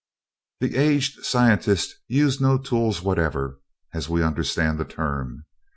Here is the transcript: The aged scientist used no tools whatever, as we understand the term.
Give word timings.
The 0.61 0.77
aged 0.77 1.23
scientist 1.25 1.93
used 2.07 2.41
no 2.41 2.57
tools 2.57 3.03
whatever, 3.03 3.59
as 3.93 4.09
we 4.09 4.23
understand 4.23 4.79
the 4.79 4.83
term. 4.85 5.45